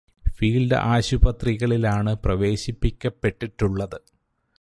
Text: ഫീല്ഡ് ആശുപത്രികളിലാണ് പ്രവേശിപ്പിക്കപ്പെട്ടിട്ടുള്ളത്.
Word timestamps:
ഫീല്ഡ് 0.37 0.75
ആശുപത്രികളിലാണ് 0.75 2.15
പ്രവേശിപ്പിക്കപ്പെട്ടിട്ടുള്ളത്. 2.15 3.99